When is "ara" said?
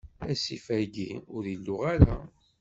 1.93-2.17